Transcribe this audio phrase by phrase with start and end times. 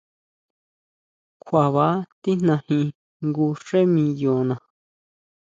[1.43, 1.87] Kjua ba
[2.21, 2.87] tijnajin
[3.25, 4.55] jngu xé miyona.